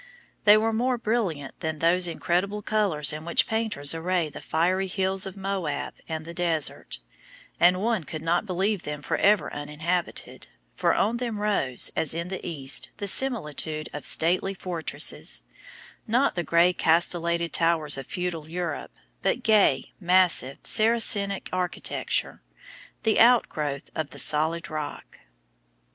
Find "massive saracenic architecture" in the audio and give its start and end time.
19.99-22.41